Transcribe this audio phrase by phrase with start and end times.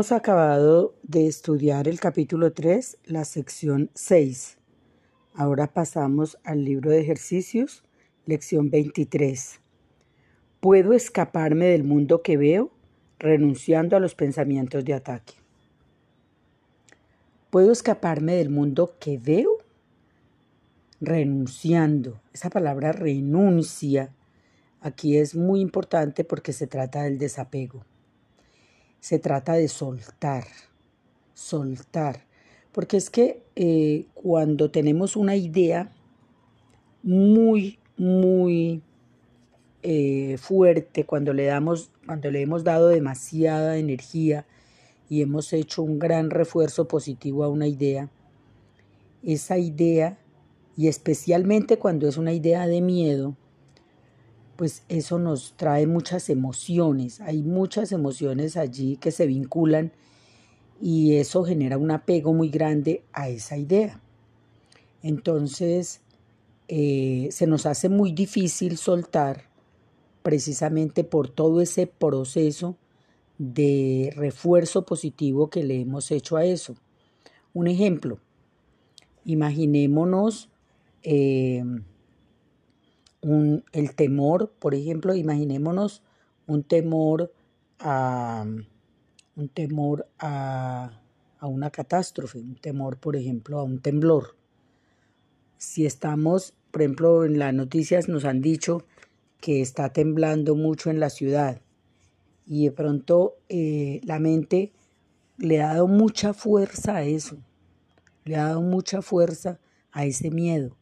[0.00, 4.56] Hemos acabado de estudiar el capítulo 3, la sección 6.
[5.34, 7.84] Ahora pasamos al libro de ejercicios,
[8.24, 9.60] lección 23.
[10.60, 12.70] ¿Puedo escaparme del mundo que veo
[13.18, 15.34] renunciando a los pensamientos de ataque?
[17.50, 19.58] ¿Puedo escaparme del mundo que veo?
[21.02, 22.22] Renunciando.
[22.32, 24.14] Esa palabra renuncia
[24.80, 27.84] aquí es muy importante porque se trata del desapego
[29.00, 30.44] se trata de soltar,
[31.34, 32.24] soltar.
[32.72, 35.90] Porque es que eh, cuando tenemos una idea
[37.02, 38.82] muy, muy
[39.82, 44.46] eh, fuerte, cuando le, damos, cuando le hemos dado demasiada energía
[45.08, 48.08] y hemos hecho un gran refuerzo positivo a una idea,
[49.22, 50.18] esa idea,
[50.76, 53.36] y especialmente cuando es una idea de miedo,
[54.60, 57.22] pues eso nos trae muchas emociones.
[57.22, 59.90] Hay muchas emociones allí que se vinculan
[60.82, 64.02] y eso genera un apego muy grande a esa idea.
[65.02, 66.02] Entonces,
[66.68, 69.44] eh, se nos hace muy difícil soltar
[70.22, 72.76] precisamente por todo ese proceso
[73.38, 76.74] de refuerzo positivo que le hemos hecho a eso.
[77.54, 78.18] Un ejemplo,
[79.24, 80.50] imaginémonos
[81.02, 81.64] eh,
[83.22, 86.02] el temor, por ejemplo, imaginémonos
[86.46, 87.32] un temor
[87.78, 88.44] a,
[89.36, 91.00] un temor a,
[91.38, 94.36] a una catástrofe, un temor, por ejemplo, a un temblor.
[95.58, 98.84] Si estamos, por ejemplo, en las noticias nos han dicho
[99.40, 101.60] que está temblando mucho en la ciudad
[102.46, 104.72] y de pronto eh, la mente
[105.38, 107.38] le ha dado mucha fuerza a eso,
[108.24, 109.58] le ha dado mucha fuerza
[109.92, 110.76] a ese miedo.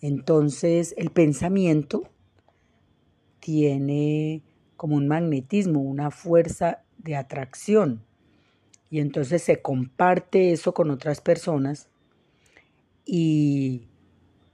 [0.00, 2.08] Entonces el pensamiento
[3.40, 4.42] tiene
[4.76, 8.02] como un magnetismo, una fuerza de atracción.
[8.90, 11.88] Y entonces se comparte eso con otras personas
[13.04, 13.82] y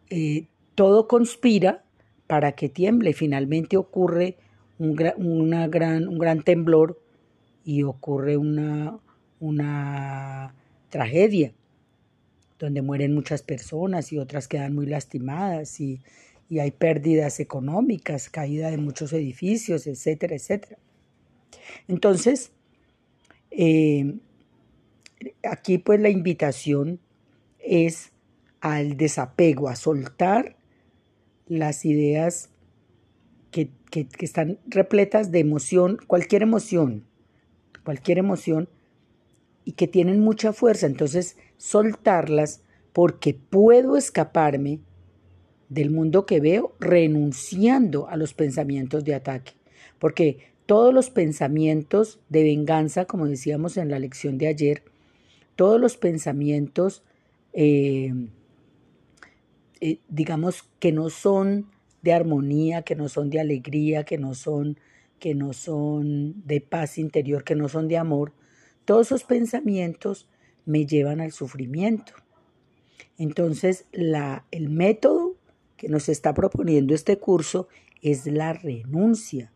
[0.09, 1.85] eh, todo conspira
[2.27, 3.13] para que tiemble.
[3.13, 4.39] Finalmente ocurre
[4.79, 7.01] un, gran, un gran temblor
[7.65, 8.99] y ocurre una,
[9.41, 10.55] una
[10.89, 11.53] tragedia
[12.61, 16.01] donde mueren muchas personas y otras quedan muy lastimadas y,
[16.61, 20.79] hay pérdidas económicas, caída de muchos edificios, etcétera, etcétera.
[21.87, 22.51] Entonces,
[23.53, 24.17] eh,
[25.49, 26.99] aquí pues la invitación
[27.61, 28.11] es
[28.61, 30.57] al desapego, a soltar
[31.47, 32.51] las ideas
[33.53, 37.05] que, que, están repletas de emoción, cualquier emoción,
[37.85, 38.69] cualquier emoción,
[39.71, 40.87] y que tienen mucha fuerza.
[40.87, 44.81] Entonces, soltarlas porque puedo escaparme
[45.69, 49.53] del mundo que veo renunciando a los pensamientos de ataque.
[50.01, 54.83] Porque todos los pensamientos de venganza, como decíamos en la lección de ayer,
[55.55, 57.05] todos los pensamientos,
[57.53, 58.13] eh,
[59.81, 61.71] eh, digamos, que no son
[62.03, 64.81] de armonía, que no son de alegría, que no son,
[65.21, 68.33] que no son de paz interior, que no son de amor,
[68.85, 70.29] todos esos pensamientos
[70.65, 72.13] me llevan al sufrimiento.
[73.19, 75.37] Entonces, la, el método
[75.77, 77.69] que nos está proponiendo este curso
[78.03, 79.53] es la renuncia,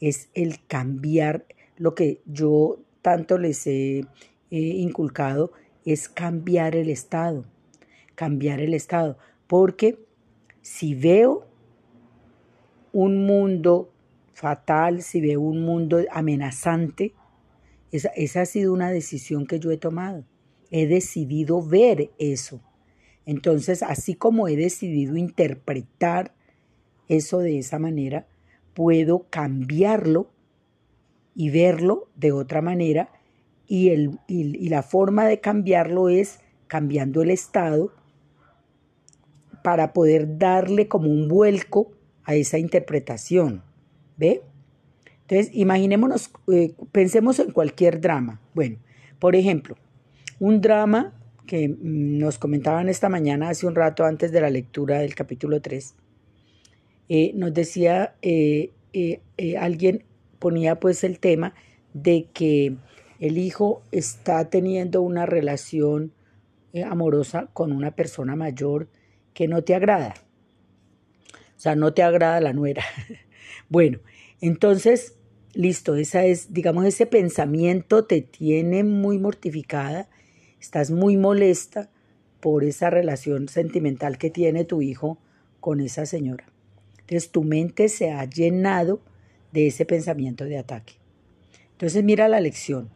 [0.00, 4.06] es el cambiar lo que yo tanto les he
[4.50, 5.52] inculcado,
[5.84, 7.44] es cambiar el estado,
[8.14, 9.98] cambiar el estado, porque
[10.62, 11.46] si veo
[12.92, 13.92] un mundo
[14.34, 17.14] fatal, si veo un mundo amenazante,
[17.92, 20.24] esa, ha sido una decisión que yo he tomado.
[20.70, 22.60] He decidido ver eso.
[23.26, 26.34] Entonces, así como he decidido interpretar
[27.08, 28.26] eso de esa manera,
[28.74, 30.30] puedo cambiarlo
[31.34, 33.10] y verlo de otra manera.
[33.66, 37.92] Y, el, y, la forma de cambiarlo es cambiando el estado
[39.62, 41.92] para poder darle como un vuelco
[42.24, 43.62] a esa interpretación.
[44.16, 44.42] ¿Ve?
[45.30, 48.40] Entonces, imaginémonos, eh, pensemos en cualquier drama.
[48.52, 48.78] Bueno,
[49.20, 49.76] por ejemplo,
[50.40, 51.14] un drama
[51.46, 55.62] que mm, nos comentaban esta mañana, hace un rato antes de la lectura del capítulo
[55.62, 55.94] 3,
[57.10, 58.72] eh, nos decía, eh,
[59.60, 60.02] alguien
[60.40, 61.54] ponía pues el tema
[61.94, 62.74] de que
[63.20, 66.12] el hijo está teniendo una relación
[66.88, 68.88] amorosa con una persona mayor
[69.32, 70.14] que no te agrada.
[71.56, 72.82] O sea, no te agrada la nuera.
[73.68, 74.00] bueno,
[74.40, 75.19] entonces
[75.52, 80.08] Listo, esa es, digamos, ese pensamiento te tiene muy mortificada,
[80.60, 81.90] estás muy molesta
[82.38, 85.18] por esa relación sentimental que tiene tu hijo
[85.58, 86.46] con esa señora.
[87.00, 89.00] Entonces tu mente se ha llenado
[89.52, 90.94] de ese pensamiento de ataque.
[91.72, 92.90] Entonces mira la lección.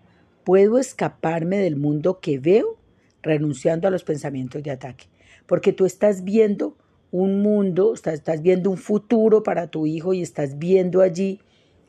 [0.45, 2.77] puedo escaparme del mundo que veo
[3.23, 5.07] renunciando a los pensamientos de ataque.
[5.47, 6.77] Porque tú estás viendo
[7.11, 11.41] un mundo, estás, estás viendo un futuro para tu hijo y estás viendo allí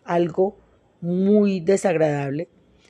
[0.06, 0.57] algo
[1.02, 2.48] muy desagradable,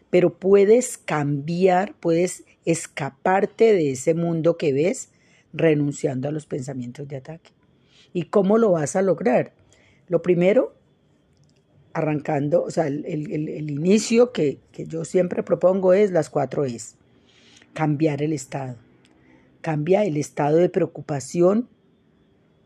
[0.09, 5.09] pero puedes cambiar, puedes escaparte de ese mundo que ves
[5.53, 7.51] renunciando a los pensamientos de ataque.
[8.13, 9.53] ¿Y cómo lo vas a lograr?
[10.07, 10.75] Lo primero,
[11.94, 16.95] arrancando, o sea, el, inicio que, yo siempre propongo es las cuatro es.
[17.73, 18.77] Cambiar el estado.
[19.62, 21.67] Cambia el estado de preocupación,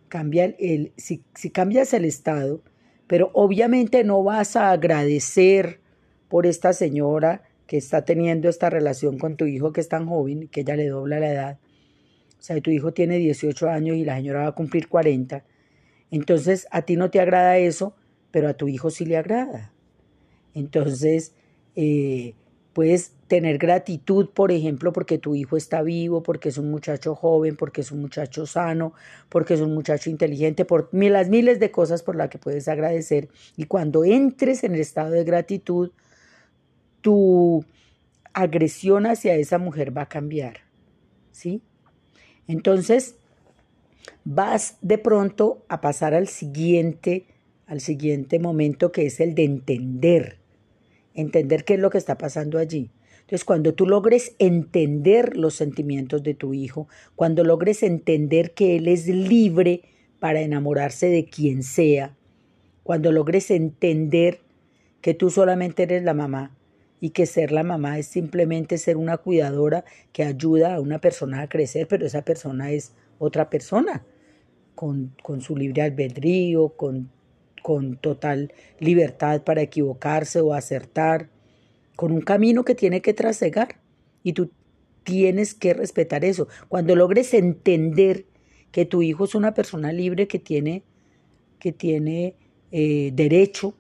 [0.10, 2.62] cambia el, si, si cambias el estado,
[3.10, 5.80] pero obviamente no vas a agradecer
[6.28, 10.48] por esta señora que está teniendo esta relación con tu hijo que es tan joven,
[10.48, 11.60] que ella le dobla la edad.
[12.38, 15.44] O sea, tu hijo tiene 18 años y la señora va a cumplir 40.
[16.12, 17.96] Entonces, a ti no te agrada eso,
[18.30, 19.74] pero a tu hijo sí le agrada.
[20.54, 21.34] Entonces,
[21.76, 22.36] eh,
[22.74, 27.56] puedes tener gratitud, por ejemplo, porque tu hijo está vivo, porque es un muchacho joven,
[27.56, 28.94] porque es un muchacho sano,
[29.30, 33.30] porque es un muchacho inteligente, por las miles de cosas por las que puedes agradecer.
[33.56, 35.92] Y cuando entres en el estado de gratitud,
[37.00, 37.64] tu
[38.34, 40.58] agresión hacia esa mujer va a cambiar.
[41.32, 41.62] ¿Sí?
[42.48, 43.16] Entonces,
[44.26, 47.28] vas de pronto a pasar al siguiente
[47.70, 50.40] al siguiente momento que es el de entender,
[51.14, 52.90] entender qué es lo que está pasando allí.
[53.30, 58.88] Entonces, cuando tú logres entender los sentimientos de tu hijo, cuando logres entender que él
[58.88, 59.84] es libre
[60.20, 62.18] para enamorarse de quien sea,
[62.82, 64.40] cuando logres entender
[65.02, 66.58] que tú solamente eres la mamá
[67.00, 71.42] y que ser la mamá es simplemente ser una cuidadora que ayuda a una persona
[71.42, 74.04] a crecer, pero esa persona es otra persona,
[74.74, 77.12] con, con su libre albedrío, con
[77.62, 81.30] con total libertad para equivocarse o acertar,
[82.00, 83.76] con un camino que tiene que trasegar.
[84.24, 84.52] Y tú
[85.04, 86.48] tienes que respetar eso.
[86.70, 88.26] Cuando logres entender
[88.72, 90.84] que tu hijo es una persona libre que tiene,
[91.60, 92.38] que tiene
[92.72, 93.76] eh, derecho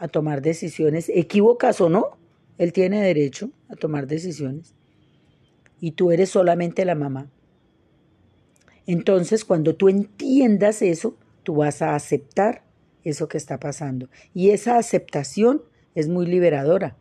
[0.00, 2.18] a tomar decisiones, equivocas o no,
[2.58, 4.74] él tiene derecho a tomar decisiones.
[5.80, 7.30] Y tú eres solamente la mamá.
[8.88, 12.64] Entonces, cuando tú entiendas eso, tú vas a aceptar
[13.04, 14.08] eso que está pasando.
[14.34, 15.62] Y esa aceptación
[15.94, 16.96] es muy liberadora,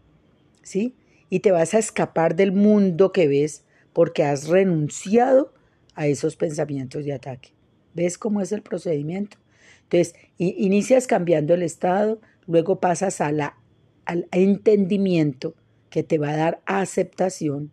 [0.63, 0.95] ¿sí?
[1.29, 3.63] Y te vas a escapar del mundo que ves
[3.93, 5.53] porque has renunciado
[5.95, 7.49] a esos pensamientos de ataque.
[7.93, 9.37] ¿Ves cómo es el procedimiento?
[9.83, 13.57] Entonces, inicias cambiando el estado, luego pasas a la,
[14.05, 15.55] al entendimiento
[15.89, 17.71] que te va a dar aceptación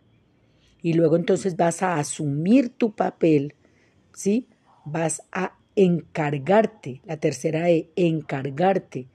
[0.81, 3.55] y luego entonces vas a asumir tu papel,
[4.13, 4.47] ¿sí?
[4.85, 9.07] Vas a encargarte, la tercera E, encargarte,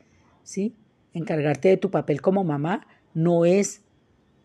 [0.43, 0.75] ¿sí?
[1.13, 3.83] Encargarte de tu papel como mamá no es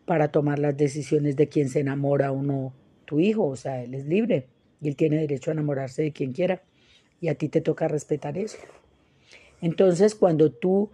[0.06, 2.74] para tomar las decisiones de quién se enamora o no
[3.06, 4.48] tu hijo, o sea, él es libre
[4.82, 6.62] y él tiene derecho a enamorarse de quien quiera
[7.20, 8.58] y a ti te toca respetar eso.
[9.62, 10.92] Entonces, cuando tú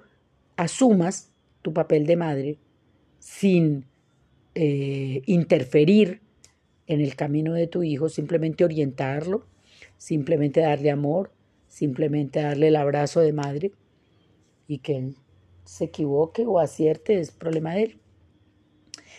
[0.55, 1.31] asumas
[1.61, 2.57] tu papel de madre
[3.19, 3.85] sin
[4.55, 6.21] eh, interferir
[6.87, 9.45] en el camino de tu hijo, simplemente orientarlo,
[9.97, 11.31] simplemente darle amor,
[11.67, 13.71] simplemente darle el abrazo de madre
[14.67, 15.15] y que él
[15.65, 17.99] se equivoque o acierte es problema de él.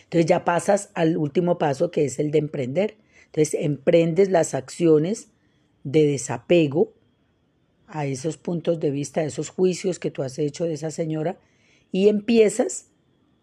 [0.03, 2.97] Entonces ya pasas al último paso que es el de emprender.
[3.25, 5.29] Entonces emprendes las acciones
[5.83, 6.93] de desapego
[7.87, 11.37] a esos puntos de vista, a esos juicios que tú has hecho de esa señora
[11.91, 12.89] y empiezas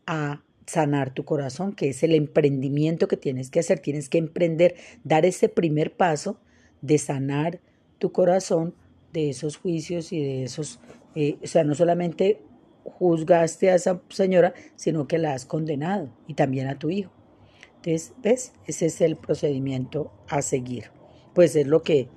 [0.06, 3.80] a sanar tu corazón, que es el emprendimiento que tienes que hacer.
[3.80, 6.40] Tienes que emprender, dar ese primer paso
[6.80, 7.60] de sanar
[7.98, 8.74] tu corazón
[9.12, 10.80] de esos juicios y de esos,
[11.14, 12.40] eh, o sea, no solamente
[12.84, 17.12] juzgaste a esa señora, sino que la has condenado y también a tu hijo.
[17.76, 18.52] Entonces, ¿ves?
[18.66, 20.90] Ese es el procedimiento a seguir.
[21.34, 22.08] Pues es lo que,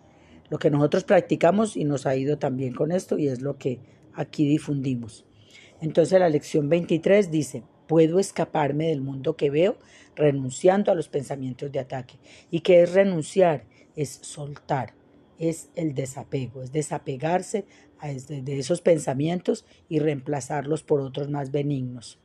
[0.49, 3.79] lo que nosotros practicamos y nos ha ido también con esto y es lo que
[4.13, 5.25] aquí difundimos.
[5.81, 9.77] Entonces la lección 23 dice, puedo escaparme del mundo que veo
[10.15, 12.15] renunciando a los pensamientos de ataque.
[12.49, 13.65] ¿Y qué es renunciar?
[13.97, 14.93] es soltar,
[15.39, 17.65] es el desapego, es desapegarse
[18.27, 22.19] de esos pensamientos y reemplazarlos por otros más benignos.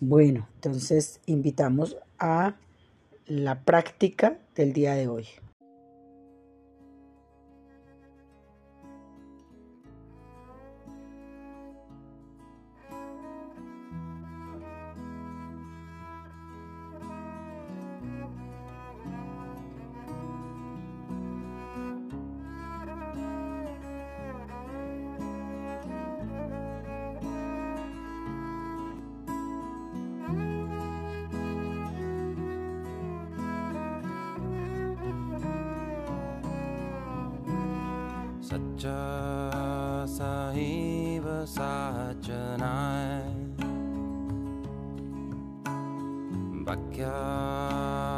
[0.00, 2.56] Bueno, entonces invitamos a
[3.26, 5.26] la práctica del día de hoy.
[46.68, 48.17] back out.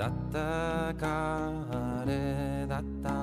[0.00, 0.38] だった
[0.94, 3.19] かあれだった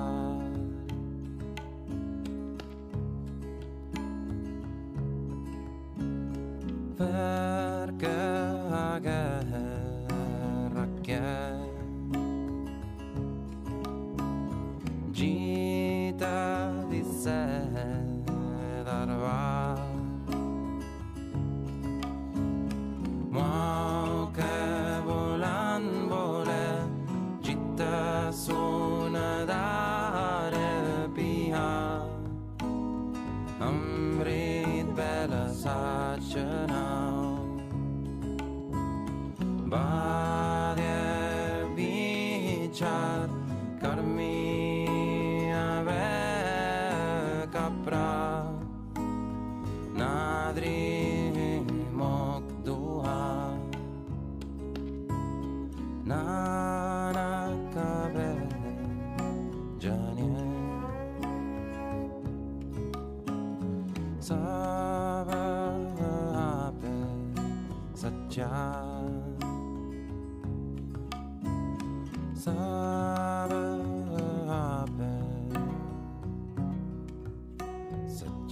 [36.20, 36.36] such
[39.68, 40.17] Bye.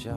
[0.06, 0.14] ya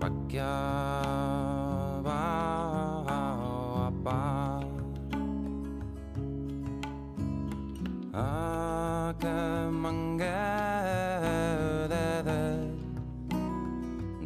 [0.00, 0.52] बक्या
[3.86, 4.64] अपार।
[8.14, 9.24] आक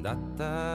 [0.04, 0.67] दत्ता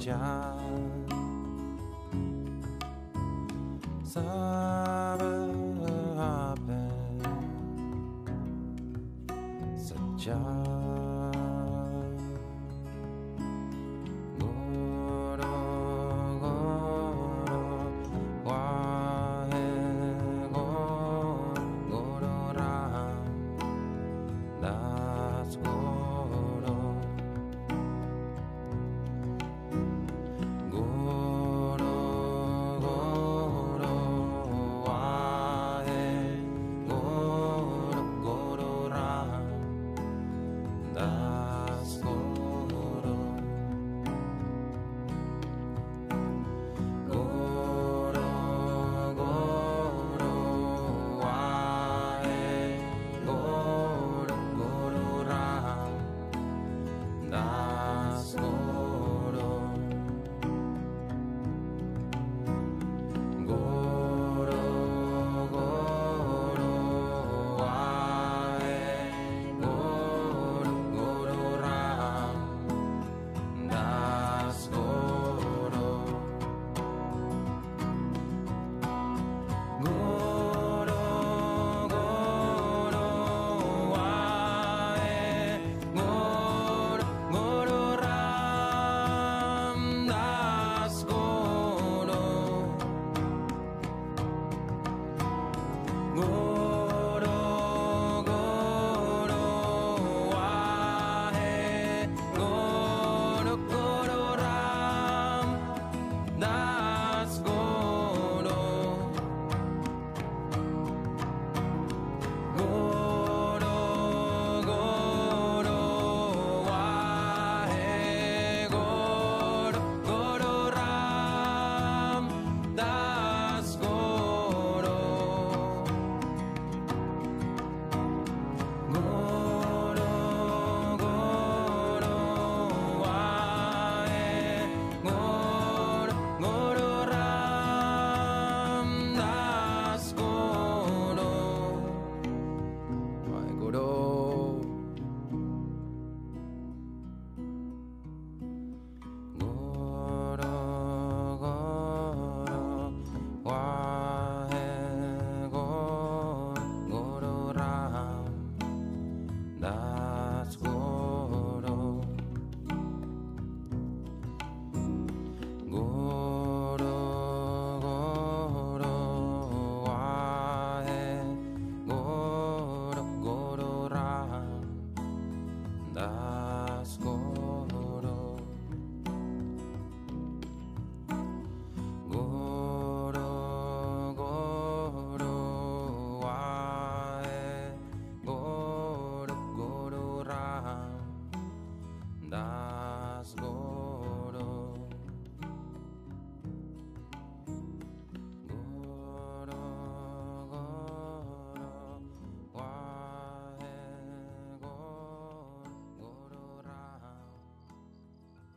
[0.00, 0.99] 家。